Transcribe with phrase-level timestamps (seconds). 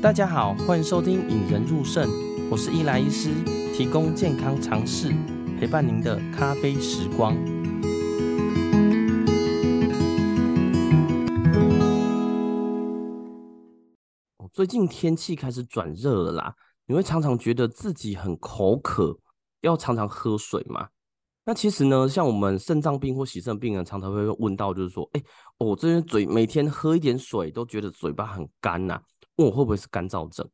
[0.00, 2.08] 大家好，欢迎收听《引人入胜》，
[2.48, 3.30] 我是伊莱医师，
[3.74, 5.12] 提供健康常识，
[5.58, 7.34] 陪伴您的咖啡时光。
[14.52, 16.54] 最近天气开始转热了啦，
[16.86, 19.18] 你会常常觉得自己很口渴，
[19.62, 20.86] 要常常喝水吗？
[21.44, 25.22] 那其实呢，像我们肾脏病或洗肾病人，常常会问到，就是说，哎，
[25.58, 29.00] 我这边嘴每天喝一点水，都觉得嘴巴很干呐。
[29.38, 30.48] 问我会不会是干燥症？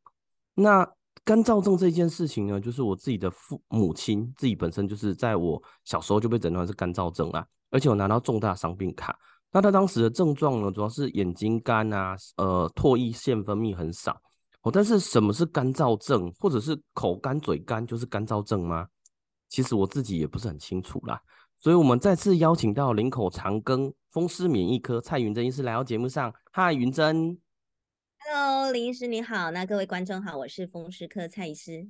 [0.55, 0.89] 那
[1.25, 9.19] 干燥症这件事情呢，就是我自己的父母亲自己本身就是在我小时候就被诊断是干燥症啊，而且我拿到重大伤病卡。
[9.51, 14.21] 那他当时的症状呢，主要是眼睛干啊，呃，唾液腺分泌很少。
[14.63, 18.87] 哦，但是什么是干燥症，或者是口干嘴干就是干燥症吗？
[19.49, 21.21] 其实我自己也不是很清楚啦。
[21.59, 26.35] 所以我们再次邀请到林口长庚风湿免疫科蔡云珍医师来到节目上。
[26.53, 27.44] 嗨，云珍。
[28.27, 31.87] Hello，林医师你好，那各位观众好，我是风湿科蔡医师。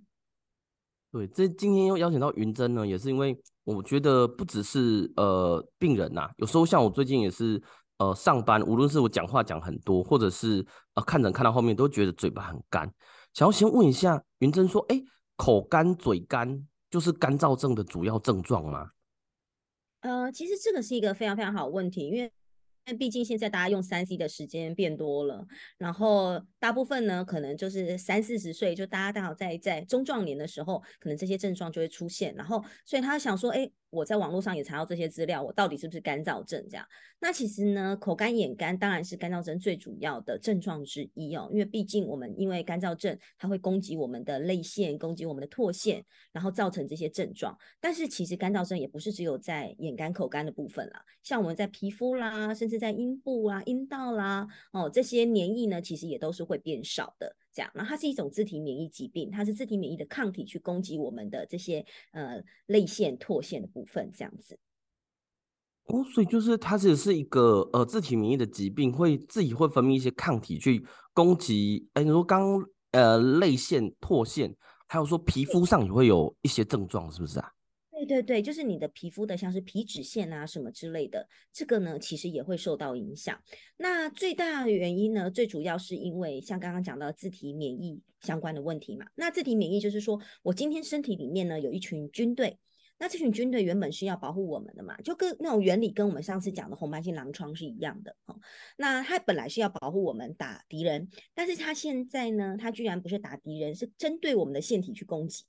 [1.12, 7.62] 对，这今天又邀请到云珍呢，也是因为我觉得不只是呃病人呐、啊，有时候像我最近也是
[7.98, 12.92] 呃上班，无论是我讲话讲很多，或者是呃看诊看到后面，都觉得嘴巴很干。
[13.32, 15.00] 想要先问一下云珍说，哎，
[15.36, 18.91] 口干嘴干就是干燥症的主要症状吗？
[20.00, 22.32] 呃，其实这个是一个非常非常好的问题，因为。
[22.84, 25.46] 但毕竟现在大家用三 C 的时间变多了，
[25.78, 33.70] 然后大部分呢，可能就是三四十岁，就大家刚好在在中壮年的时候，可能这些症状就会出现，然后所以他想说，哎。
[33.95, 36.84] 我在网络上也查到这些资料，我到底是不是干燥症这样？
[37.20, 47.56] 那其实呢，口干眼干当然是干燥症最主要的症状之一哦，因为毕竟我们因为干燥症，它会攻击我们的泪腺，攻击我们的唾腺，然后造成这些症状。
[47.81, 57.37] 但是其实干燥症也不是只有在眼干口干的部分啦，像我们在皮肤啦，甚至在阴部啊、阴道啦，哦，这些黏液呢，其实也都是会变少的。
[57.55, 64.59] 这样，那它是一种自体免疫疾病，它是自体免疫的抗体去攻击我们的这些呃泪腺、唾腺的部分，这样子。
[65.84, 71.88] 哦，所以就是它其实是一个呃自体免疫的疾病，会自己会分泌一些抗体去攻击。
[71.92, 72.60] 哎，你说刚
[72.91, 74.53] 呃泪腺、唾腺，
[74.88, 77.48] 还有说皮肤上也会有一些症状，是不是啊？
[78.04, 83.41] 对对对，就是你的皮肤的，像是皮脂腺啊什么之类的，这个呢其实也会受到影响。
[83.76, 89.06] 那最大的原因呢，最主要是因为像刚刚讲到自体免疫相关的问题嘛。
[89.15, 92.59] 那自体免疫就是说我今天身体里面呢有一群军队，
[92.98, 98.38] 那这群军队原本是要保护我们的嘛，就跟那种原理跟我们上次讲的红斑性狼疮是一样的哦。
[98.76, 105.44] 那它本来是要保护我们打敌人，但是它现在呢，它居然不是打敌人，是针对我们的腺体去攻击。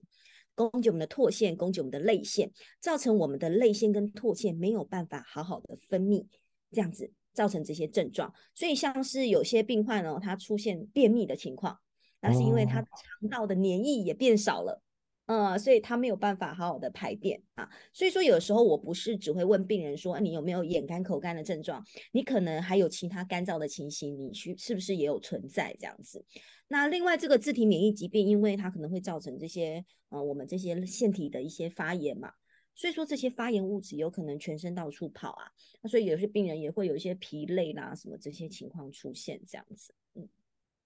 [0.55, 2.49] 攻击我们的唾腺，攻击我们的泪腺，
[2.79, 6.25] 造成我们的泪腺跟唾腺没有办法好好的分泌，
[6.71, 8.33] 这样子造成这些症状。
[8.55, 11.77] 所以像是有些病患呢，他出现便秘的情况，
[12.21, 14.81] 那是因为他肠道的黏液也变少了。
[15.27, 26.23] 呃，所以他没有办法好好的排便啊，所以说有时候我不是只会问病人说，啊，你有没有眼干口干的症状，你可能还有其他干燥的情形，你需是不是也有存在这样子？
[26.67, 32.31] 那另外这个自体免疫疾病，因为它可能会造成这些呃我们这些腺体的一些发炎嘛，
[32.73, 40.29] 所以说这些发炎物质有可能全身到处跑啊，那所以有些病人也会有一些疲累啦什么这些情况出现这样子，嗯，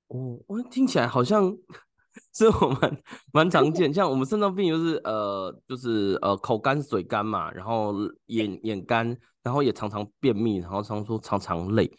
[0.08, 1.58] 哦，我听起来好像。
[2.34, 7.94] 是我们蛮常见，像我们肾脏病就是呃，就是呃口干嘴干嘛，然后
[8.26, 11.90] 眼眼干，然后也常常便秘，然后常说常常累。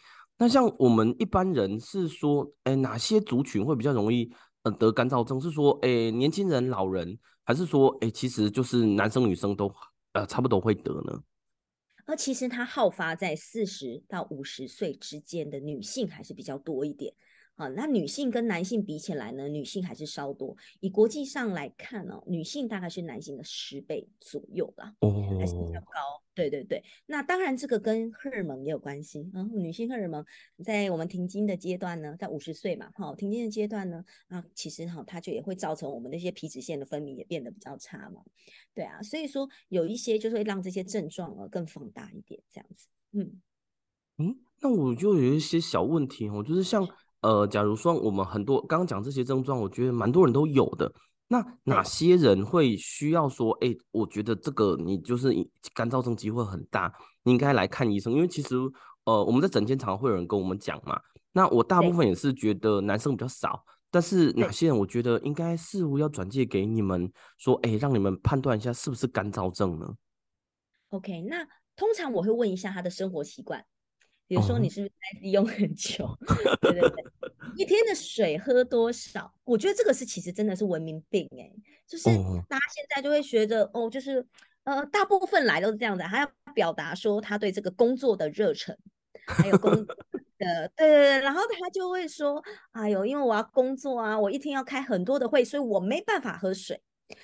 [0.41, 4.27] 那像我们一般人是说，哎、欸，哪些族群会比较容易
[4.63, 5.39] 呃得干燥症？
[5.39, 9.71] 是说，哎、欸，年轻人、老人，还是说，哎、欸，其实就是男生女生都
[10.13, 11.21] 呃差不多会得呢？
[12.07, 17.13] 而其实它好发在四十到五十岁之间的女性还是比较多一点。
[17.55, 20.57] 啊，那女性跟男性比起来呢，女性还是稍多。
[20.79, 26.23] 以国际上来看哦，女性大概是男性的十倍左右啦，哦，还是比较高。
[26.49, 29.29] 对对对，那当然这个跟荷尔蒙也有关系。
[29.31, 30.25] 然后女性荷尔蒙
[30.63, 38.21] 在我们停经的阶段呢，在五十岁嘛，哈，停经的阶段呢，啊，其实哈，它就也会造成我们那些皮脂腺的分泌也变得比较差嘛。
[38.73, 42.87] 对啊，所以说有一些就是会让这些症状啊更放大一点，这样子。
[43.11, 43.41] 嗯
[44.17, 46.87] 嗯，那我就有一些小问题哦，就是像。
[47.21, 50.91] 呃，假如说我们很多刚刚讲这些症状，我觉得蛮多人都有的。
[51.31, 55.33] 那哪些人会需要说，哎、欸，我觉得这个你就是
[55.73, 56.93] 干燥症机会很大，
[57.23, 58.11] 你应该来看医生。
[58.11, 58.57] 因为其实，
[59.05, 60.99] 呃，我们在诊间常常会有人跟我们讲嘛。
[61.31, 69.87] 那我大部分也是觉得男生比较少，但是哪些人我觉得应该似乎要转介给你们说，哎、欸，让你们判断一下是不是干燥症呢
[70.89, 71.47] ？OK，那
[71.77, 73.65] 通常我会问一下他的生活习惯。
[74.27, 76.13] 比如说你是不是在利用很久？
[76.59, 77.03] 对对对。
[77.57, 79.33] 一天的水喝多少？
[79.43, 81.53] 我觉得这个是其实真的是文明病哎、欸，
[81.87, 82.05] 就是
[82.49, 84.25] 大家现在就会学着哦，就是
[84.63, 88.75] 呃，大部分来都是这样的，他要表达说他对这个工作的热忱，
[89.25, 89.71] 还有工
[90.37, 96.81] 的对对对，然后他就会说，哎呦，因为我要工作啊，我一天要开很多的会，所以我没办法喝水。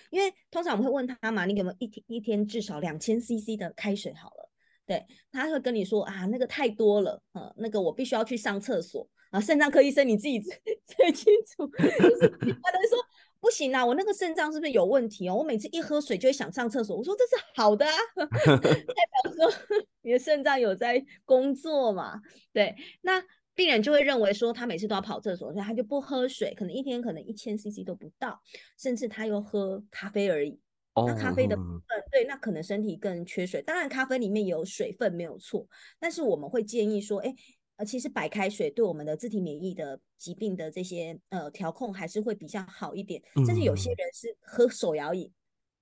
[0.10, 4.50] 因为通常我们会问他嘛，你有没有一天一天至少两千 CC 的开水好了？
[4.86, 9.08] 对，他会跟你说啊，那个太多了，呃，那个我必须要去上厕所。
[9.32, 10.54] 啊，肾脏科医生你自己最
[10.86, 12.98] 最清楚，就是他都说
[13.40, 15.36] 不行啊，我那个肾脏是不是有问题哦？
[15.36, 16.98] 我每次一喝水就会想上厕所。
[16.98, 19.54] 我说这是好的啊， 代表说
[20.02, 22.22] 你的肾脏有在工作嘛。
[22.54, 23.22] 对，那
[23.54, 28.42] 病人就会认为说他每次都要跑厕所，所以他就不喝水，可能一天可能一千 CC 都不到，
[28.78, 30.60] 甚至他又喝咖啡而已。
[31.06, 33.62] 那咖啡的部分，对，那可能身体更缺水。
[33.62, 35.68] 当然，咖啡里面也有水分没有错，
[36.00, 37.36] 但是我们会建议说，哎。
[37.78, 45.32] 呃，其实白开水对我们的自体免疫的疾病的这些呃调控还是会比较好一点，甚至有些人是喝手摇饮，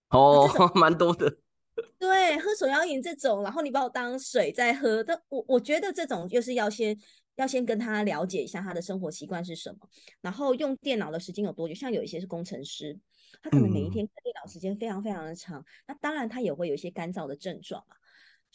[0.10, 1.38] 哦， 蛮多的。
[2.00, 6.98] 对，喝手摇饮这种，然后你把我当水在喝，但我我觉得这种就是要先
[7.36, 9.88] 要先跟他了解一下他的生活习惯是什么，
[10.22, 12.98] 然后用电脑的时间有多久，像有一些是工程师，
[13.42, 17.96] 他可能每一天看电脑时间非常非常的长，那当然他也会有一些干燥的症状啊。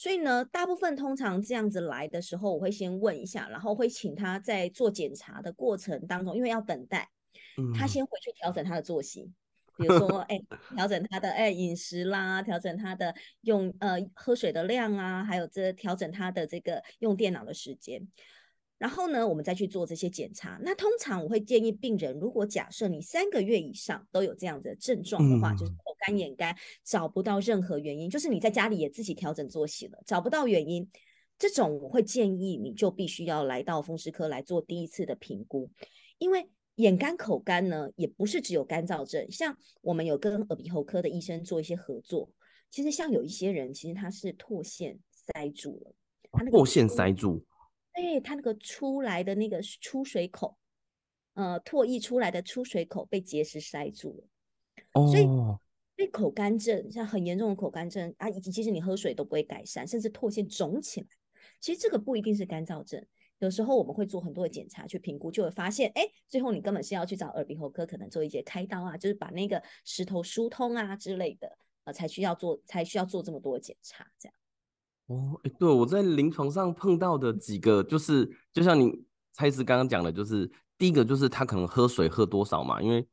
[0.00, 7.06] 所以呢，大部分通常这样子来的时候，我会先问一下，然后会请他在做检查的过程当中，因为要等待，
[7.78, 9.30] 他先回去调整他的作息，
[9.76, 18.08] 嗯、比如说，哎、欸，调整他的哎饮食啦，调整他的用呃喝水的量啊，还有这调整他的这个用电脑的时间。
[18.80, 20.58] 然后呢，我们再去做这些检查。
[20.62, 30.88] 那通常我会建议病人，如果假设你三个月以上都有这样的症状的话，嗯、就是口干眼干，找不到任何原因，就是你在家里也自己调整作息了，找不到原因，
[31.38, 35.70] 这种我会建议你就必须要来到风湿科来做第一次的评估。
[36.16, 42.30] 因为眼干口干呢，也不是只有干燥症，像我们有跟耳鼻喉科的医生做一些合作，
[42.70, 45.92] 其实像有一些人，其实他是唾腺塞住了，
[46.32, 47.44] 他那个唾腺塞住。
[48.00, 50.56] 对，他那个出来的那个出水口，
[51.34, 54.24] 呃，唾液出来的出水口被结石塞住了，
[54.94, 61.06] 哦、所以，口干症像很严重的口干症啊，以及其实你喝水都不会改善，甚至唾腺肿起来。
[61.60, 63.04] 其实这个不一定是干燥症，
[63.38, 74.34] 有时候我们会做很多的检查去评估，就会发现，哎，最后你根本是要去找耳鼻喉科，可能做一些开刀啊，就是把那个石头疏通啊之类的，呃，才需要做，才需要做这么多的检查，这样。
[75.10, 78.92] 哦，哎，对，我在临床上碰到的几个，就是就像你
[79.32, 80.48] 蔡医师刚刚讲的，就是
[80.78, 83.04] 第一个就是他可能喝水喝多少嘛，因为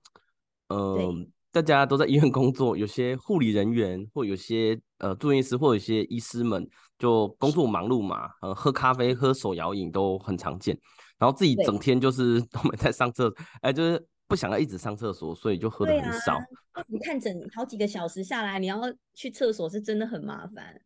[0.67, 1.11] 呃
[1.51, 10.79] 大家都在医院工作，有些护理人员或有些呃住院医师或有些医师们就工作忙碌嘛，呃喝咖啡喝手摇饮都很常见，
[11.17, 16.35] 然后自己整天就是都没在上厕，哎、呃，就是不想要一直上厕所，所以就喝的很少。
[16.73, 18.79] 啊、你看整好几个小时下来，你要
[19.15, 20.79] 去厕所是真的很麻烦。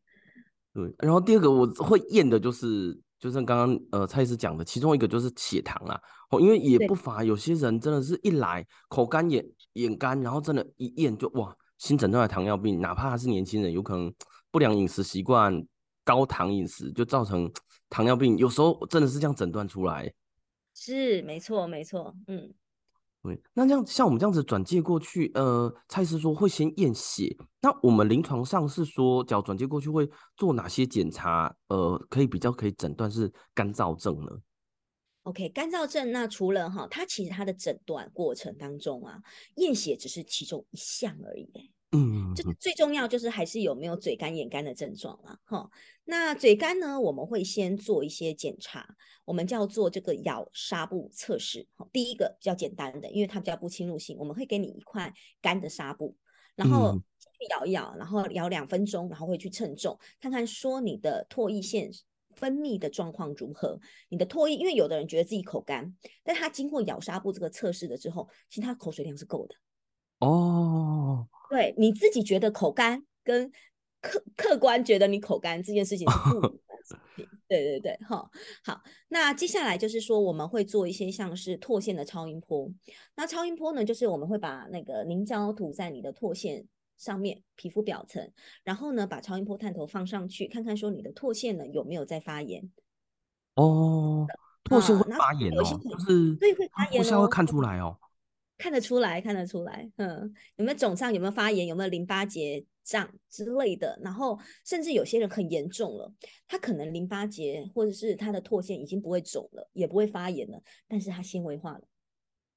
[0.73, 6.01] 对，然后第二个我会验的就是，就像刚刚呃蔡医师讲的，其中一个就是血糖啦。
[6.29, 14.13] 哦，因为也不乏有些人真的是一来口干眼眼干，然后真的一验就哇，新诊断的糖尿病，哪怕他是年轻人，有可能
[14.49, 15.61] 不良饮食习惯、
[16.05, 17.51] 高糖饮食就造成
[17.89, 20.13] 糖尿病，有时候真的是这样诊断出来。
[20.73, 22.53] 是，没错，没错，嗯。
[23.23, 27.37] 对，那这样像我们这样子转介过去，呃，蔡医师说会先验血。
[27.61, 31.55] 那我们临床上是说，只要转介过去会做哪些检查？
[31.67, 34.31] 呃，可以比较可以诊断是干燥症呢
[35.21, 39.19] ？OK，干燥症那除了哈，它其实它的诊断过程当中啊，
[39.57, 41.71] 验血只是其中一项而已。
[41.93, 45.69] 嗯，这个最重要就是还是有没有嘴干眼干的症状了哈。
[46.05, 48.95] 那嘴干呢，我们会先做一些检查，
[49.25, 51.67] 我们叫做这个咬纱布测试。
[51.91, 56.15] 第一个比较简单的，因为它比较不侵入性，我们会给你一块干的纱布，
[56.55, 61.91] 然后去咬一咬，然后咬两分钟，然后会去称重，看看说你的唾液腺
[62.35, 63.77] 分泌的状况如何。
[64.07, 65.93] 你的唾液，因为有的人觉得自己口干，
[66.23, 69.55] 但他经过咬纱布这个测试了之后，其实他口水量是够的。
[70.19, 71.27] 哦。
[71.51, 73.51] 对，你自己觉得口干，跟
[73.99, 76.59] 客客观觉得你口干这件事情是不一样 的。
[77.49, 78.31] 对对对，好，
[78.63, 78.81] 好。
[79.09, 82.71] 那接下来就是说，我们会做一些像是唾腺的超音波。
[83.15, 86.65] 那超音波呢，就是我们会把那个凝胶涂在你的唾腺
[86.97, 88.31] 上面，皮肤表层，
[88.63, 92.71] 然后呢，把超音波探头放上去，看看说你的唾腺呢有没有在发炎。
[93.55, 94.25] 哦，
[94.63, 97.97] 唾腺会发炎哦，就是对，会发炎哦，唾腺会看出来哦。
[98.61, 106.13] 看得出来，看得出来，嗯，有没有肿胀，有没有发炎，有没有淋巴结胀之类的，然后甚至有些人很严重了，
[106.47, 111.81] 他可能淋巴结或者是他的唾腺已经不会肿了，也不会发炎了，但是他纤维化了，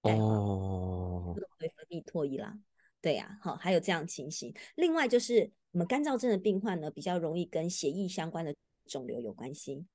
[0.02, 2.54] 哦，会分泌唾液啦，
[3.00, 4.54] 对呀、啊，好，还有这样情形。
[4.76, 9.86] 另外就是我们干燥症的病患呢，比较容易跟血液相关的肿瘤有关系。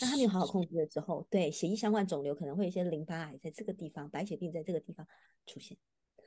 [0.00, 5.06] 那他没有好好控制了之后，对血液相关肿瘤可能会有一些淋巴癌在这个地方，白血病在这个地方
[5.46, 5.76] 出现。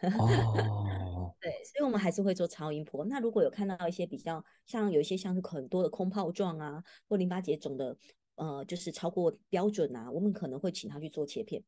[0.02, 3.06] 哦， 对，所以我们还是会做超音波。
[3.06, 7.98] 那如果有看到一些比较像有一些像是很多的空泡状啊，或淋巴结肿的，
[8.36, 11.64] 呃，就是超过标准啊，我们可能会请他去做切片。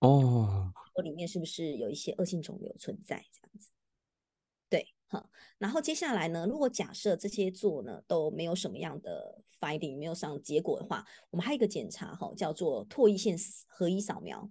[0.00, 3.70] 哦，我里面是不是有一些恶性肿瘤存在这样子？
[5.58, 14.50] 然后接下来呢，如果假设这些做呢都没有什么样的 finding，没有上结果的话，我们还有一个检查哈，叫做唾液腺合一扫描。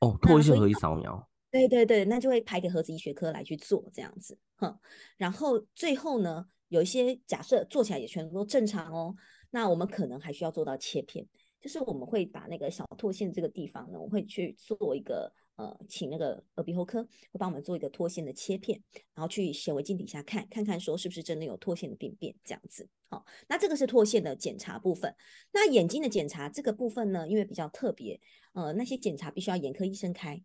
[0.00, 1.28] 哦，唾液腺合一扫描。
[1.50, 4.78] 对对对，那就会排给核子医学科来去做这样子，哼。
[5.16, 9.14] 然后最后呢，有一些假设做起来也全部都正常哦，
[9.50, 11.26] 那我们可能还需要做到切片，
[11.60, 18.80] 就是我们会把那个小唾腺这个地方呢，我会去做一个呃，请那个耳鼻喉科会帮我们做一个脱线的切片，
[19.14, 22.88] 然后去显微镜底下看看看说是不是真的有脱线的病变这样子。
[23.08, 25.14] 好，那这个是脱线的检查部分。
[25.52, 28.20] 那眼睛的检查这个部分呢，因为比较特别，
[28.52, 30.42] 呃，那些检查必须要眼科医生开。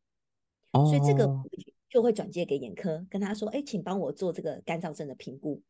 [0.74, 1.30] 所以这个
[1.90, 5.62] 就会转接给眼科，跟他说：“哎，请帮我做这个干燥症的评估。”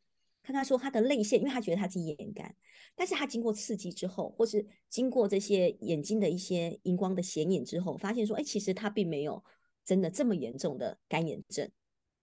[0.44, 2.56] 看他说他的泪腺，因为他觉得他自己眼干，
[2.96, 9.44] 但是他经过刺激之后，或是经过这些眼睛的一些荧光的显影之后，发现说：“哎，其实他并没有
[9.86, 11.70] 真的这么严重的干眼症。”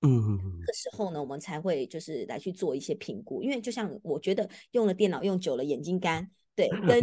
[0.03, 7.03] 嗯，这个时候呢，我们才会就是来去做一些评估，因为就像我觉得用了电脑用久了眼睛干，对， 跟。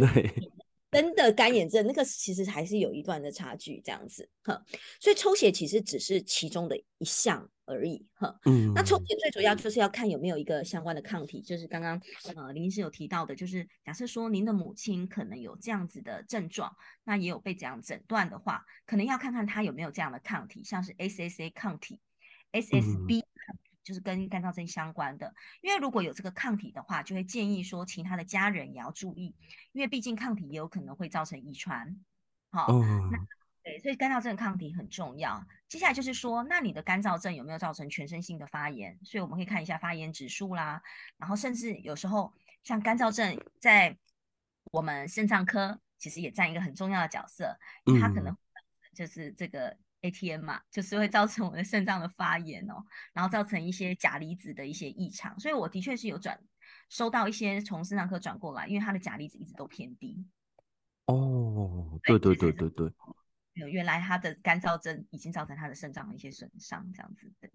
[0.90, 4.62] 真的干眼症，那个其实还是有一段的差距，这样子，哈，
[5.00, 12.00] 所以抽血其实只是其中的一项而已，哈，嗯，那抽血最主要就是要看有没有一个相关的抗体，就是刚刚
[12.34, 16.74] 呃林医师有提到的，就是假设说您的母亲可能有这样子的症状，
[17.04, 22.00] 那也有被这样诊断的话，可能要看看他有没有这样的抗体，像是 SSA 抗体
[22.52, 23.22] ，SSB。
[23.86, 29.32] 就是跟干燥症相关的，因为如果有这个抗体的话，就会建议说其他的家人也要注意，
[29.70, 31.96] 因为毕竟抗体也有可能会造成遗传。
[32.50, 33.18] 好，嗯，那
[33.62, 35.46] 对，所以干燥症抗体很重要。
[35.68, 38.98] 接下来就是说，那你的干燥症有没有造成全身性的发炎？
[39.04, 40.82] 所以我们可以看一下发炎指数啦，
[41.16, 43.96] 然后甚至有时候像干燥症在
[44.72, 47.56] 我们肾脏科其实也占一个很重要的角色，
[48.00, 48.36] 它可能
[48.92, 49.76] 就是这个。
[50.06, 56.38] ATM 嘛，就是会造成我的肾脏的发炎哦，然后造成一些钾离子的一些异常，所以我的确是有转
[56.88, 60.26] 收到一些从肾脏科转过来，因为他的钾离子一直都偏低。
[61.06, 62.92] 哦，对对对对对，
[63.54, 67.50] 有原来他的干燥症已经造成他的肾脏的一些损伤，这样子对。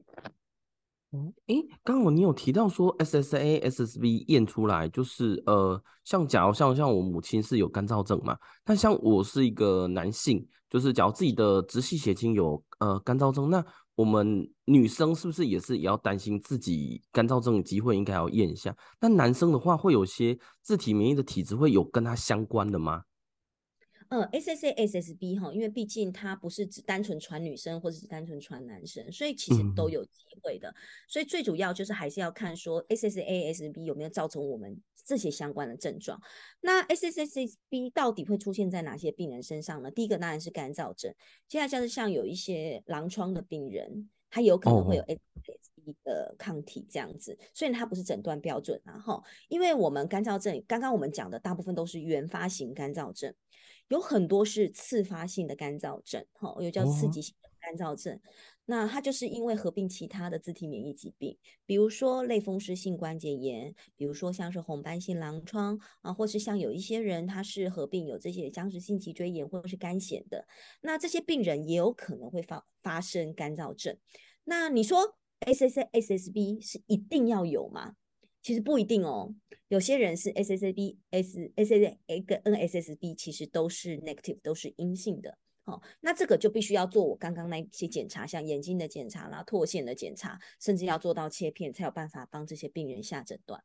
[1.13, 13.61] 嗯，诶，刚好你有提到说 SSA、SSB 验出来就是呃，像假如像像我母亲是有干燥症嘛，但像我是一个男性，就是假如自己的直系血亲有呃干燥症，那
[13.95, 18.73] 我们女生是不是也是也要担心自己干燥症的机会应该要验一下？
[19.01, 23.01] 那男生的话会有些自体免疫的体质会有跟他相关的吗？
[24.11, 30.67] 呃，SSA、SSB 哈，因为毕竟它不是只单纯传女生或者是单纯传男生，所以其实都有机会的。
[30.67, 30.75] 嗯、
[31.07, 36.21] 所以最主要就是还是要看说 SSA、SSB 有没有造成我们这些相关的症状。
[36.59, 39.89] 那 SSA、SSB 到底会出现在哪些病人身上呢？
[39.89, 41.15] 第一个当然是干燥症，
[41.47, 49.23] 接下来就是像有一些狼疮的病人，他有可能会有 SSB 的抗体这样子，虽然它不是诊断标准啊哈。
[49.47, 53.33] 因为我们干燥症，刚刚我们讲的大部分都是原发型干燥症。
[53.91, 58.15] 有很多是次发性的干燥症，哈，又叫刺激性的干燥症。
[58.15, 58.21] 哦、
[58.65, 70.48] 那它就是因为合并其他的自体免疫疾病，比如说类风湿性关节炎，比如说像是红斑性狼疮啊，或是像有一些人他是合并有这些僵直性脊椎炎或者是干癬的，
[70.79, 73.98] 那这些病人也有可能会发发生干燥症。
[74.45, 77.95] 那你说 SSA、SSB 是一定要有吗？
[78.41, 79.33] 其实不一定哦，
[79.67, 85.38] 有些人是 SSAB、S、SSA 跟 NSSB，其实都是 negative，都是阴性的。
[85.63, 93.63] 好、哦，那这个就必须要做我刚刚那些检查，像眼睛的检查啦、唾腺的检查，甚至要做到切片，才有办法帮这些病人下诊断。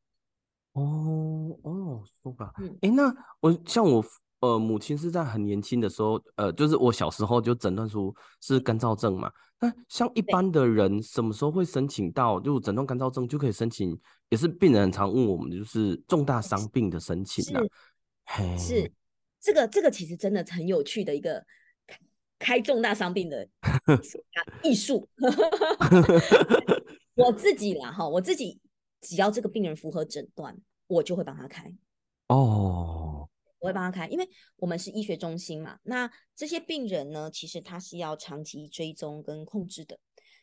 [0.73, 4.05] 哦哦，说吧，嗯，诶，那我像我。
[4.41, 9.33] 呃，母亲是在很年轻的时候，呃，就是我小时候就诊断出是干燥症嘛。
[9.59, 13.99] 那像一般的人，什么时候会申请到就诊断干燥症就可以申请？
[14.29, 17.63] 也是病人常问我们，就是重大伤病的申请啊。
[18.59, 18.93] 是，是，
[19.41, 21.43] 这个这个其实真的很有趣的一个
[22.39, 23.49] 开重大伤病的
[24.63, 25.09] 艺术。
[27.15, 28.61] 我自己啦哈，我自己
[29.01, 30.55] 只要这个病人符合诊断，
[30.87, 31.73] 我就会帮他开。
[32.29, 33.27] 哦，
[33.67, 35.79] 我会帮他开，因为我们是医学中心嘛。
[35.83, 39.99] 那这些病人呢，其实他是要长期追踪跟控制的，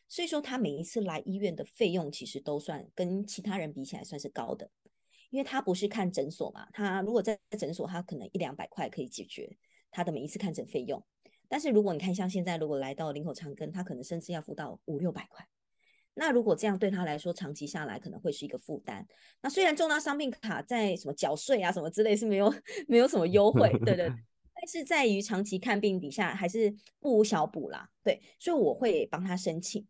[0.08, 4.70] 所以说他每一次来医院的费用其实都算跟其他人比起来算是高的。
[5.30, 9.56] 因为他不是看诊所嘛，他如果在诊所，他可能一两百块可以解决
[9.90, 11.02] 他的每一次看诊费用。
[11.48, 15.48] 但是如果你看像现在，如果来到林口长庚，他可能甚至要付到五六百块。
[16.14, 19.06] 那如果这样对他来说，长期下来可能会是一个负担。
[19.42, 22.54] 那虽然重大伤病卡在什么缴税啊什么之类是没有
[22.86, 24.06] 没有什么优惠，对对，
[24.54, 27.88] 但是在于长期看病底下还是不无小补啦。
[28.02, 29.86] 对，所以我会帮他申请。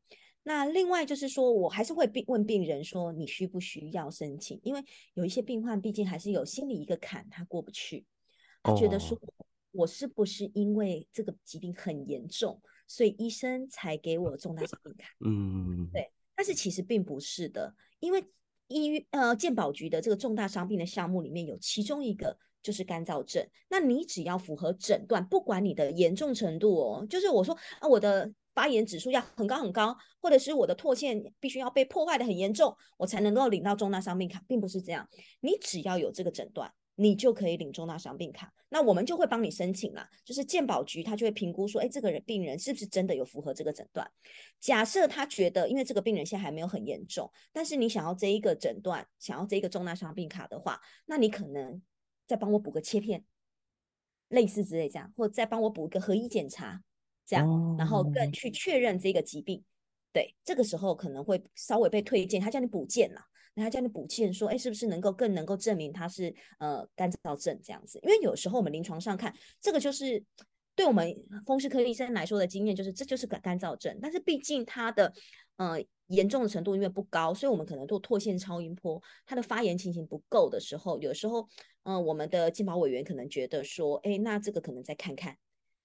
[0.47, 4.61] 那另外就是说，我还是会病问病人说，你需不需要申请？
[4.63, 4.83] 因为
[5.15, 8.05] 有一些病患毕竟还是有心理一个坎，他过不去，
[8.63, 9.19] 他觉得说，
[9.73, 15.09] 我是不是因为这个疾病很严重，所以医生才给我重大伤病卡？
[15.25, 16.11] 嗯，对。
[16.35, 18.25] 但是其实并不是的，因为
[18.69, 28.33] 医呃健保局的这个重大伤病的项目里面有其中一个就是干燥症，那你只要符合诊断，不管你的严重程度哦，就是我说啊我的。
[28.55, 35.09] 发炎指数要很高很高，或者是我的唾腺必须要被破坏的很严重，我才能够领到重大伤病卡，并不是这样。
[35.41, 38.53] 你只要有这个诊断，你就可以领重大伤病卡。
[38.69, 44.11] 那我们就会帮你申请啦，就是健保局他就会评估说，哎，这个人病人是不是真的有符合这个诊断？
[44.61, 51.81] 假设他觉得，因为这个病人现在还没有很严重，但是你想要这一个诊断，想要这一个重大伤病卡的话，那你可能
[52.27, 53.25] 再帮我补个切片，
[54.29, 56.83] 类似之类这样，或者再帮我补一个核医检查。
[57.27, 59.65] 这样，然后更去确认这个疾病，哦、
[60.13, 63.21] 对，这个时候可能会稍微被推荐，他叫你补件了，
[63.55, 68.01] 那他叫你补件，说，哎，是不是能够更能够证明他是呃干燥症这样子？
[68.03, 70.23] 因为有时候我们临床上看，这个就是
[70.75, 71.15] 对我们
[71.47, 75.13] 风湿科医生来说的经验，就是这就是个干燥症，但是毕竟它的
[75.57, 81.49] 呃严重的程度因为不高，所以我们可能做唾腺超音波，它的发炎情形不够的时候，有时候
[81.85, 85.37] 嗯、呃，我们的健保委员可能觉得说，哎，那这个可能再看看，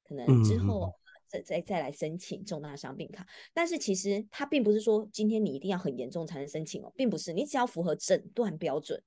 [0.04, 0.94] 可能之后。
[1.30, 9.02] 再再再来申请重大伤病卡，但是其实它并不是说今天你一定要很严重才能申请哦，并不是，你只要符合诊断标准，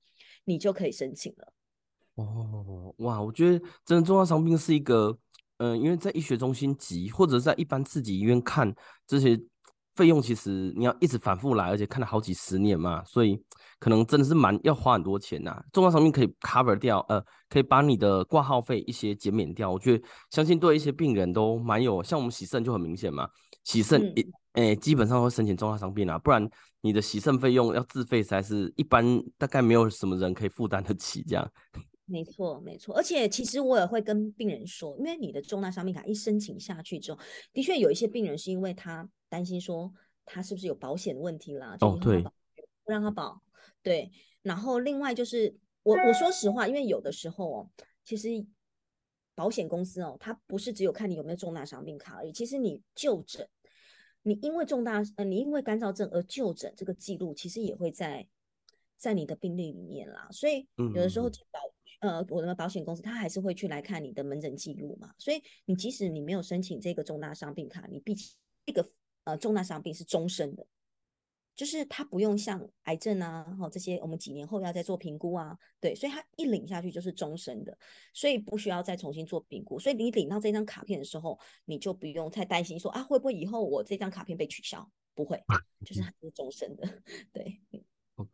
[0.45, 1.53] 你就可以申请了。
[2.15, 5.17] 哦，哇，我觉得真的重大伤病是一个，
[5.57, 8.73] 嗯、因为在医学中心急或者在一般自己医院看
[9.05, 9.39] 这些。
[9.95, 13.39] 费用其实你要一直反复来，而且看了好几十年嘛，所以
[13.79, 15.63] 可能真的是蛮要花很多钱呐、啊。
[15.71, 19.71] 重大伤病可以 cover 掉，呃，可以把你的挂号费一些减免掉。
[19.71, 23.29] 我觉得相信对一些病人都蛮有，像我们洗肾就很明显嘛，
[23.63, 26.49] 洗肾诶、嗯欸，基本上会申请重大伤病啊，不然
[26.81, 29.05] 你的洗肾费用要自费，才是一般
[29.37, 31.51] 大概没有什么人可以负担得起这样。
[32.05, 37.19] 没错，没错，而且其实我也会跟病人说，因为你的重大伤病卡一申请下去之后，
[37.53, 39.07] 的确有一些病人是因为他。
[39.33, 39.91] 担心说
[40.25, 41.75] 他是不是有保险的问题啦？
[41.81, 43.41] 哦，对，不让他保。
[43.81, 44.11] 对，
[44.43, 47.69] 然后另外就是我我说实话，因为有的时候哦，
[48.03, 48.29] 其实
[49.33, 52.31] 保险公司哦，它不是只有看你有没有重大伤病卡而已。
[52.31, 53.49] 其实你就诊，
[54.21, 58.27] 你因为重大呃，你因为干燥症而就诊，这个记录其实也会在
[58.95, 60.27] 在你的病历里面啦。
[60.31, 61.59] 所以有的时候保
[62.01, 65.11] 呃，我的保险公司他还是会去来看你的门诊记录嘛。
[65.17, 68.29] 所以你即使你没有申请这个重大伤病卡，你毕竟
[68.67, 68.91] 这个。
[69.25, 70.65] 呃，重大伤病是终身的，
[71.55, 77.77] 就是他不用像癌症啊，然后这些我们几年后要再做评估啊，对，所以他一领下去就是终身的，
[78.13, 79.79] 所以不需要再重新做评估。
[79.79, 84.89] 所以你领到这张卡片的时候，你就不用太担心说啊，会不会以后我这张卡片被取消？
[85.15, 85.41] 不会，
[85.85, 86.87] 就是它是终身的。
[87.31, 87.61] 对，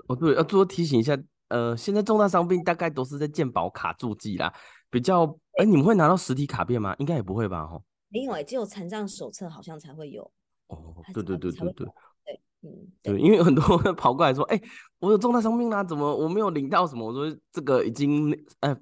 [0.07, 4.53] 哦对，要多提醒一下，呃，现在重大伤病大概都是在健保卡注记啦，
[4.89, 5.25] 比较，
[5.57, 6.95] 哎、欸，你们会拿到实体卡片吗？
[6.99, 7.67] 应该也不会吧？
[7.67, 10.31] 哈，没有哎，只有残障手册好像才会有。
[10.69, 11.87] 哦，对对对对对，
[12.25, 14.61] 对，嗯，对，因为很多人跑过来说，哎，
[14.99, 17.05] 我有重大伤病啦，怎么我没有领到什么？
[17.05, 18.75] 我说这个已经呃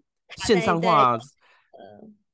[0.45, 1.19] 线上化，呃，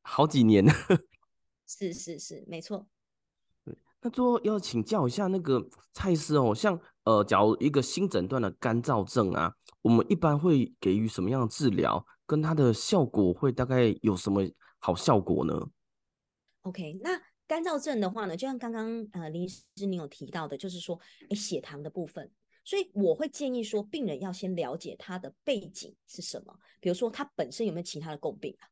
[0.01, 0.73] 好几年了。
[1.65, 2.85] 是是是，没错。
[3.63, 12.05] 对，那最后要请教一下那个蔡医师哦，像呃，假如一个新诊断的干燥症啊，我们一般会给予什么样的治疗？
[12.25, 14.41] 跟它的效果会大概有什么
[14.79, 15.67] 好效果呢
[16.61, 17.32] ？OK，那。
[17.47, 22.31] 干燥症的话呢，就像刚刚呃林医师你有提到的，就是说，诶，血糖的部分，
[22.63, 28.67] 所以我会建议说，病人要先了解他的背景是什么，比如说他本身有没有其他的共病啊，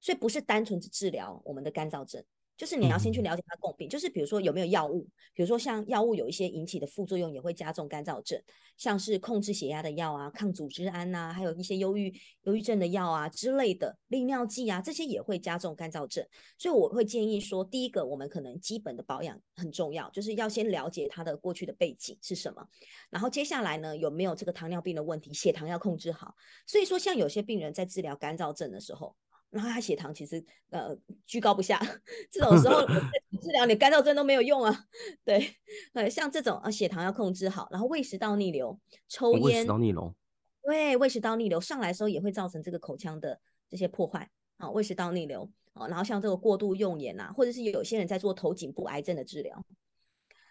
[0.00, 2.22] 所以不是单纯只治疗我们的干燥症，
[2.58, 8.42] 就是你要先去了解它共病，就是比如说有没有药物，比如说像药物有一些引起的副作用也会加重干燥症，
[8.76, 16.26] 像是控制血压的药啊、抗组织胺呐，还有一些忧郁忧郁症的药啊之类的利尿剂啊，这些也会加重干燥症。
[16.58, 22.66] 所以我会建议说，第一个我们可能基本的保养很重要，就是要先了解它的过去的背景是什么，
[23.08, 26.34] 然后接下来呢，有没有这个糖尿病的问题，血糖要控制好。
[26.66, 29.14] 所以说，像有些病人在治疗干燥症的时候。
[29.50, 31.80] 然后他血糖其实呃居高不下，
[32.30, 32.86] 这种时候
[33.40, 34.84] 治 疗你干燥症都没有用啊。
[35.24, 35.56] 对，
[35.94, 40.14] 呃，像这种啊血糖要控制好，然后胃食道逆流、抽烟、胃食道逆流，
[40.62, 49.64] 对，胃食道逆流上来的时候也会造成这个口腔的这些破坏啊，胃食道逆流啊，然后像这个过度用眼啊，或者是有些人在做头颈部癌症的治疗，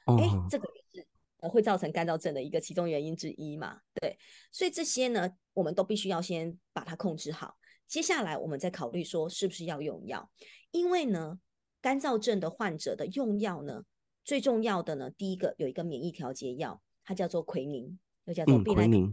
[0.05, 1.07] 哎、哦，这个也是
[1.41, 3.81] 呃会造成干燥症的一个其中原因之一嘛。
[3.93, 4.17] 对，
[4.51, 7.57] 所以这些呢，我们都必须要先把它控制好。
[7.87, 10.29] 接下来我们再考虑说是不是要用药，
[10.71, 11.39] 因为呢，
[11.81, 13.83] 干燥症的患者的用药呢，
[14.23, 18.97] 最重要的呢，第一个有一个免疫调节药，它叫做奎宁，又叫做必奈可。
[18.97, 19.11] 嗯、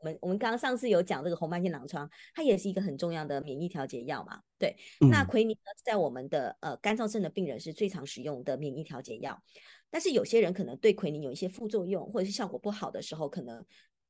[0.00, 4.40] 我们我们刚刚上次有讲这个红斑性狼疮，它也是一个很重要的免疫调节药嘛。
[4.58, 9.40] 对，嗯、那奎宁呢，在我们的呃干燥症的病人是最常使用的免疫调节药，
[9.88, 13.64] 但是有些人可能对奎宁有一些副作用，或者是效果不好的时候，可能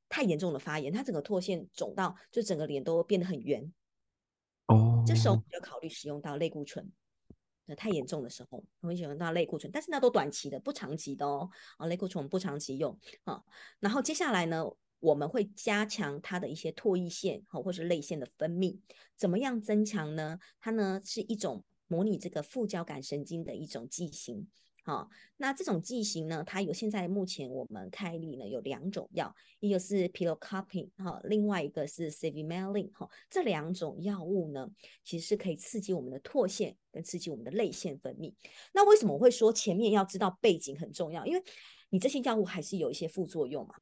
[0.08, 3.70] 太严重的发炎，它整个唾腺肿到就整个脸都变得很圆。
[4.70, 6.90] 哦，这时候就考虑使用到类固醇。
[7.66, 11.48] 那太严重的时候，会使用到类固醇，但是那都短期的，不长期的哦。
[11.78, 13.42] 啊，类固醇不长期用啊。
[13.78, 14.64] 然后接下来呢，
[14.98, 18.78] 我们会加强它的一些唾液腺哈，或是泪腺的分泌。
[19.16, 20.38] 怎么样增强呢？
[20.60, 24.48] 它呢是一种模拟这个副交感神经的一种剂型。
[24.84, 34.68] 好，那这种剂型呢，它有现在目前我们开立呢有两种药，一个是 pilocarpine 哈，另外一个是 cevimeline 哈，这两种药物呢，
[35.04, 38.32] 其实是可以刺激我们的唾腺跟刺激我们的泪腺分泌。
[38.72, 41.26] 那为什么我会说前面要知道背景很重要？
[41.26, 41.42] 因为
[41.90, 43.74] 你这些药物还是有一些副作用嘛。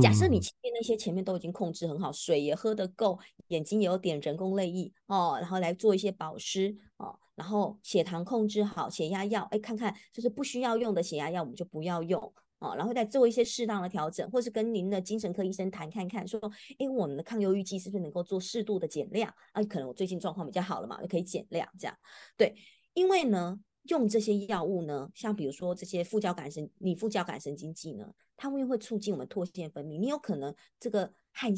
[0.00, 7.18] 假设你前面那些前面都已经控制很好，水也喝得够，眼睛也有点人工泪液哦，然后来做一些保湿哦。
[7.34, 12.20] 然后血糖控制好，血压药，哎，看看就是不需要用的血压药，我们就不要用
[12.58, 12.76] 啊、哦。
[12.76, 16.38] 然后再做一些适当的调整，或是跟您的精神科医生谈看看，说，
[16.78, 19.32] 哎，我们的抗忧郁剂是不是能够做适度的减量？
[19.52, 21.96] 啊，可能我最近状况比较好了嘛，就可以减量这样。
[22.36, 22.54] 对，
[22.92, 31.52] 因为呢，用这些药物呢，像比如说这些副交感神，你副交感神经剂呢，它会会促进我们唾腺分泌，你有可能这个汗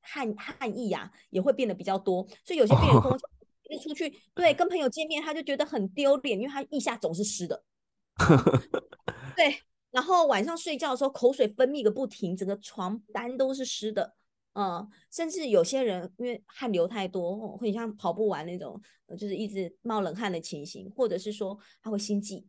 [0.00, 3.30] 汗汗液呀、啊、也会变得比较多，所以有些病人跟我讲。
[3.80, 7.62] 出去对跟朋友见面，他就觉得很丢脸，因为他腋下总是湿的。
[9.36, 14.16] 对，然后晚上睡觉的时候，口水分泌个不停，整个床单都是湿的。
[14.54, 18.82] 嗯，甚至有些人因为汗流太多，会像跑步完那种，
[19.16, 22.44] 就是一直冒冷汗的情形，或者是说他会心悸。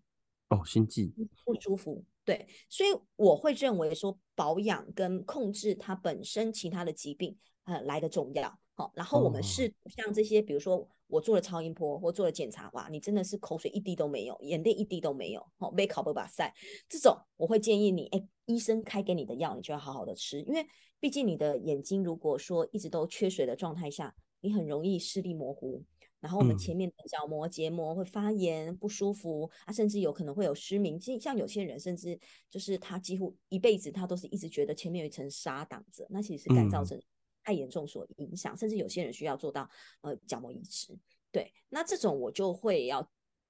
[0.50, 1.14] 哦，心悸
[1.46, 2.04] 不舒服。
[2.32, 8.60] 对，所以我会认为说保养跟控制它本身其他的疾病，呃，来的重要。
[8.74, 10.88] 好，然后我们是像这些，比如说。
[11.12, 16.56] 我做了超音波，我做了检查，哇，你真的是口水一滴都没有，眼泪一滴都没有，好，没考不把赛，
[16.88, 20.66] 这种我会建议你，哎，医生开给你的药，你就要好好的吃，因为
[21.02, 25.84] 毕竟你的眼睛如果说一直都缺水的状态下，你很容易视力模糊，
[26.22, 32.18] 然后我们前面的角膜、结膜会发炎不舒服啊，甚至有可能会有失明，像有些人甚至
[32.50, 36.98] 就是他几乎一辈子他都是一直觉得前面有一层纱挡着，那其实是干燥症。
[37.44, 39.68] 太严重所影响，甚至有些人需要做到
[40.02, 40.96] 呃角膜移植。
[41.32, 43.10] 对，那这种我就会要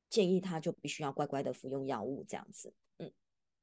[0.09, 2.73] 建议他，就必须要乖乖的服用药物这样子。
[2.99, 3.11] 嗯，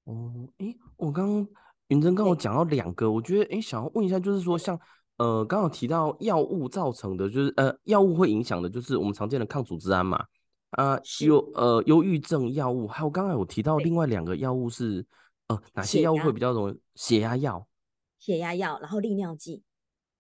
[0.05, 1.49] 哦，诶，我刚刚
[1.88, 4.79] 昀真跟我讲到两个，我觉得诶，想要问一下，就是说像
[5.18, 10.18] 呃刚刚提到药物造成的，就是呃药物会影响的，就是我们常见的抗组织胺嘛，
[10.70, 15.04] 啊、呃，有呃忧郁症药物，还有刚才我提到另外两个药物是
[15.48, 16.81] 呃哪些药物会比较容易？
[16.94, 17.66] 血压药，
[18.18, 19.62] 血压药，然后利尿剂。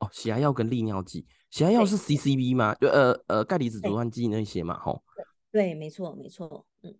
[0.00, 2.74] 哦，血压药跟利尿剂，血压药是 CCB 吗？
[2.76, 5.02] 就呃呃钙离子阻断剂那些嘛，吼。
[5.50, 6.94] 对，没错，没错，嗯。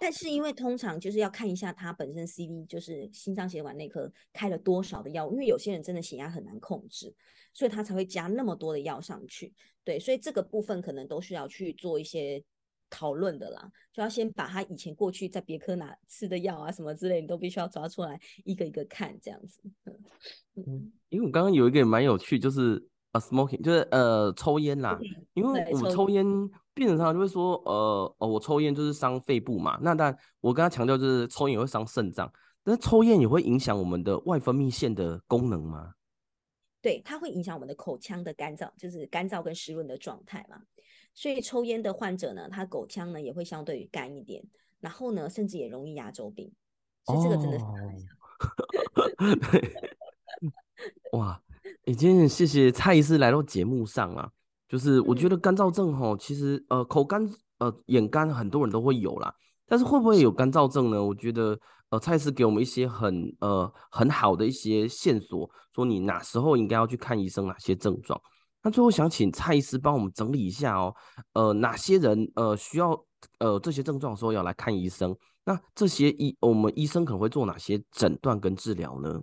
[0.00, 7.14] 但是因为通常就是要看一下他本身 CV，就是心脏血管内科开了多少的药物，因为有些人真的血压很难控制，
[7.52, 9.52] 所以他才会加那么多的药上去。
[9.84, 12.44] 对，所以这个部分可能都需要去做一些。
[12.88, 19.60] 讨论的啦，就要先把他以前过去在别科哪吃的药啊什么之类，你都必须要抓出来一个一个看这样子。
[20.54, 22.80] 嗯，因为我刚刚有一个也蛮有趣，就是
[23.16, 24.98] 呃，smoking，就是呃抽烟啦。
[25.34, 26.24] 因为我们抽烟，
[26.74, 29.78] 病人常常就会说，呃，哦，我抽烟就是伤肺部嘛。
[29.80, 32.30] 那但我跟他强调，就是抽烟也会伤肾脏，
[32.62, 35.94] 但是抽烟也会影响我们的外分泌腺的功能吗？
[36.82, 40.60] 对，它会影响我们的口腔的干燥，就是干燥跟湿润的状态嘛。
[41.14, 44.44] 所以抽烟的患者呢，他口腔呢也会相对于干一点，
[44.80, 46.52] 然后呢，甚至也容易牙周病。
[47.04, 47.64] 所以这个真的是。
[51.12, 51.40] 哇，
[51.86, 54.28] 已经很谢谢蔡医师来到节目上啊。
[54.68, 57.24] 就是我觉得干燥症吼，其实呃口干
[57.58, 59.32] 呃眼干很多人都会有啦，
[59.64, 61.00] 但是会不会有干燥症呢？
[61.00, 61.56] 我觉得
[61.90, 68.20] 呃蔡医师给我们一些很呃很好的一些线索，说你哪时候应该要去看医生，哪些症状。
[68.60, 70.92] 那最后想请蔡医师帮我们整理一下哦，
[71.34, 73.00] 呃哪些人呃需要
[73.38, 75.16] 呃这些症状的时候要来看医生？
[75.44, 79.22] 那这些医我们医生可能会做哪些诊断跟治疗呢？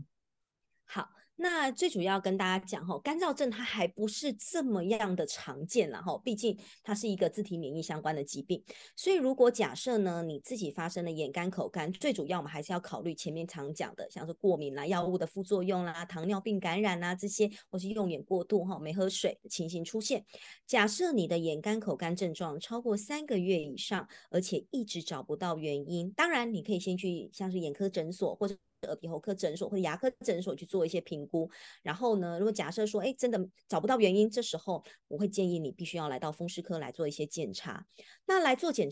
[1.36, 8.64] 那最主要跟大家讲哈，干燥症它还不是这么样的常见了哈，毕竟它是一个自体免疫相关的疾病，
[8.96, 20.24] 所以如果假设呢你自己发生了眼干口干，最主要我们还是要考虑前面常讲的，像是过敏啦、药物的副作用啦、糖尿病感染啦这些，或是用眼过度哈、没喝水的情形出现。
[20.68, 28.56] 假设你的眼干口干症状超过三个月以上，而且一直找不到原因，当然你可以先去像是眼科诊所或者。
[28.88, 31.50] 耳鼻喉科诊所或者牙科诊所去做一些评估，
[31.82, 37.86] 然后呢，如果假设说，哎，真的找不到原因，这时候我会建议你必须要来到风湿科来做一些检查。
[38.26, 38.90] 那来做检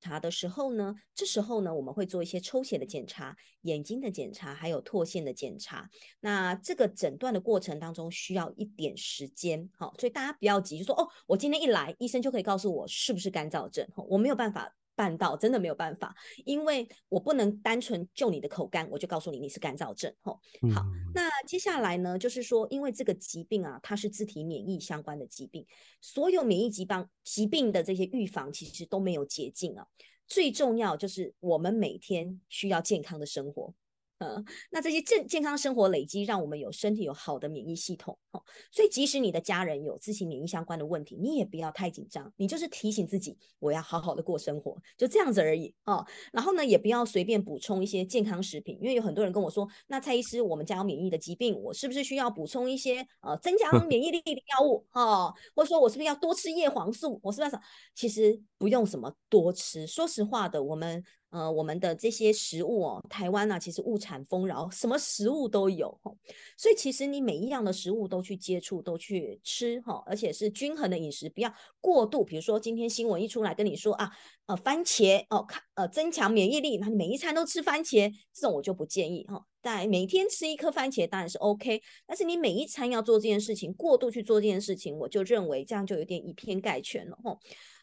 [0.00, 5.90] 查的时候呢，这时候呢，我们会做一些抽血的检查、眼睛的检查，还有唾腺的检查。
[6.20, 14.72] 那这个诊断的过程当中需要一点时间，好，所以大家不要急，就说哦，我今天一来，医生就可以告诉我是不是干燥症，我没有办法。
[14.98, 16.12] 办到真的没有办法，
[16.44, 20.12] 因为我不能单纯就你的口干，我就告诉你你是干燥症。
[20.22, 20.40] 吼，
[20.74, 20.82] 好，
[21.14, 25.64] 那接下来呢，就是说，因为这个疾病啊，它是自体免疫相关的疾病，
[26.00, 29.86] 所有免疫疾病疾病的这些预防其实都没有捷径啊。
[30.26, 33.72] 最重要就是我们每天需要健康的生活。
[34.20, 46.04] 嗯，那这些健健康生活累积，让我们有身体有好的免疫系统，哦，所以即使你的家人有自行免疫相关的问题，你也不要太紧张，你就是提醒自己，我要好好的过生活，就这样子而已哦。
[46.32, 55.32] 然后呢，也不要随便补充一些健康食品，因为有很多人跟我说，那蔡医师，我们家有免疫的疾病，我是不是需要补充一些呃增强 免疫力的药物哦？
[55.54, 57.20] 或者说我是不是要多吃叶黄素？
[57.22, 57.62] 我是不是要？
[57.94, 61.04] 其实不用什么多吃，说实话的，我们。
[61.30, 66.10] 呃，我们的这些食物哦，台湾啊，其实物产丰饶，什么食物都有哈，
[66.56, 72.24] 所以其实你每一样的食物都去接触，都去吃哈，而且是均衡的饮食，不要过度。
[72.24, 74.10] 比如说今天新闻一出来跟你说啊，
[74.46, 79.44] 呃，番茄哦，看呃增强免疫力，那你每一餐都吃番茄，这种我就不建议哈。
[79.60, 87.36] 但每天吃一颗番茄当然是 OK，但是你每一餐要做这件事情，过度去做这件事情，我就认为这样就有点以偏概全了哈。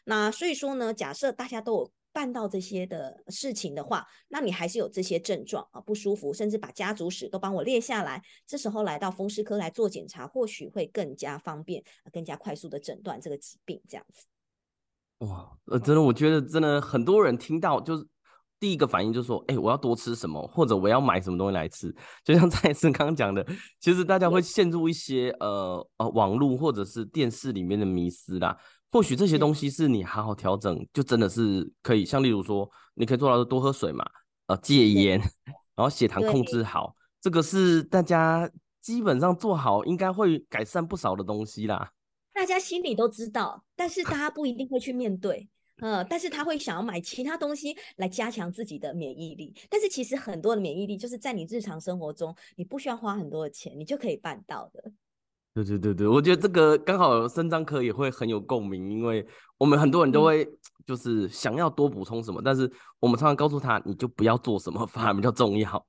[0.04, 1.92] 那所以说呢，假设大家都有。
[2.16, 8.22] 办到这些的事情的话，那你还是有这些症状啊，不舒服，甚至把家族史都帮我列下来。
[8.46, 13.78] 这时候来到风湿科来做检查，或许会更加方便，更加快速的诊断这个疾病。
[13.86, 14.24] 这样子。
[15.18, 18.06] 哇，呃，真的，我觉得真的很多人听到就是
[18.58, 21.94] 第一个反应就是说，哎、欸，我要多吃什么，或者我要买什么东西来吃。
[22.24, 23.46] 就像 蔡医师刚刚讲的，
[23.78, 28.58] 其实大家会陷入一些呃呃网络或者是电视里面的迷思啦。
[28.90, 32.04] 或许这些东西是你好好调整，就真的是可以。
[32.04, 34.04] 像例如说，你可以做到多喝水嘛，
[34.46, 35.20] 呃，戒烟，
[35.74, 41.90] 然后血糖控制好，这个是大家基本上做好，应该会改善不少的东西啦。
[42.32, 45.48] 大家心里都知道，但是大家不一定会去面对，
[45.80, 49.54] 呃，但是他会想要买其他东西来加强自己的免疫力。
[49.68, 54.92] 但是其实很多的免疫力就是在你日常生活中，你不需要花很多的钱，你就可以办到的。
[55.56, 60.46] 对对对对，我觉得这个刚好肾脏科也会很有共鸣，因为我们很多人都会
[60.84, 65.86] 就是想要多补充什么，嗯、但是我们常常告诉他，你就不要做什么，反而比较重要。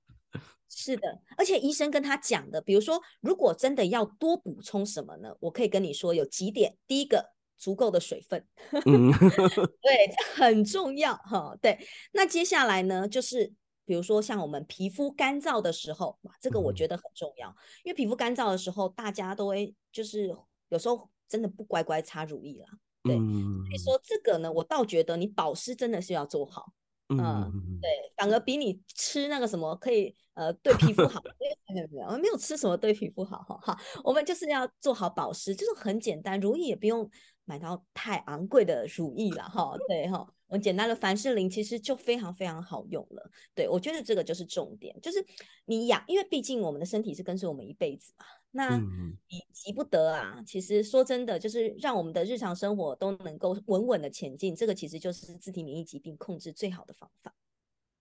[0.70, 5.36] 是的，而且医生跟他讲的，比如说，如果真的要多补充什么呢？
[5.42, 8.42] 我可以跟你说有几点，第一个，足够的水分，
[8.86, 9.12] 嗯、
[9.84, 11.54] 对，这很重要哈。
[11.62, 11.78] 对，
[12.14, 13.52] 那接下来呢，就是。
[13.88, 17.48] 比如说像我们皮肤干燥的时候，哇，这个我觉得很重要，
[17.86, 20.28] 因为皮肤干燥的时候，大家都会就是
[20.68, 22.68] 有时候真的不乖乖擦乳液啦，
[23.04, 26.74] 对，所以说这个呢，我倒觉得你保湿真的是要做好，
[27.08, 37.10] 嗯，对，反而比你吃那个什么可以呃对皮肤好，没有没有，没有我没有吃什么对皮肤好哈，哈，我们就是要做好保湿，就是很简单，乳液也不用
[37.46, 40.28] 买到太昂贵的乳液了哈，对哈。
[40.48, 45.24] 我简单的凡士林其实就非常非常好用了，对，我觉得这个就是重点，就是
[45.66, 50.42] 你养，因为毕竟我们的身体是跟随我们一辈子嘛，那你急不得啊。
[50.46, 57.34] 其实说真的，就是让我们的日常生活都能够稳稳的前进，这个其实就是自体免疫疾病控制最好的方法。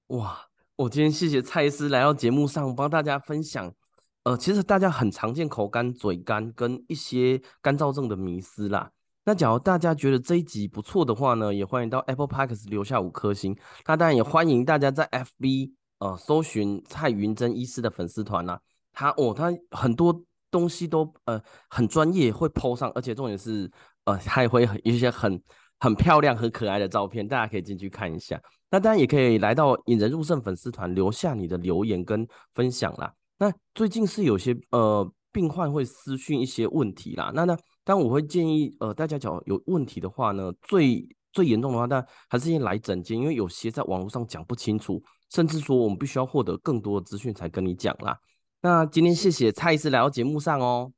[0.08, 3.74] 哇，我今天谢谢蔡医师来到节目上帮大家分享，
[4.22, 8.92] 呃，其实大家很常见口干、嘴干跟一些干燥症的迷思啦。
[9.26, 13.56] 那假如大家觉得这一集不错的话呢，也欢迎到 Apple Parks 留下五颗星。
[13.84, 18.60] 那当然也欢迎大家在 FB 呃搜寻蔡云珍医师的粉丝团啦，
[18.92, 23.68] 他哦他很多东西都呃很专业，会 po 上，而且重点是
[24.04, 25.42] 呃他也会一些很
[25.80, 28.40] 很漂亮、很可爱的照片，大家可以进去看一下。
[28.70, 33.12] 那当然也可以来到引人入胜粉丝团留下你的留言跟分享啦。
[33.38, 37.58] 那最近是有些呃病患会私讯一些问题啦，那那。
[37.88, 48.18] 但我会建议，呃，大家讲有问题的话呢，最最严重的话，但还是先来诊间，因为有些在网络上讲不清楚，甚至说我们必须要获得更多的资讯才跟你讲啦。
[48.60, 50.92] 那今天谢谢蔡医师来到节目上哦，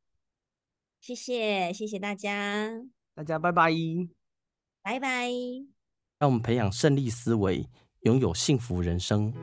[1.02, 2.72] 谢谢谢谢大家，
[3.14, 3.70] 大家拜拜，
[4.80, 5.28] 拜拜，
[6.18, 7.68] 让我们培养胜利思维，
[8.04, 9.34] 拥有幸福人生。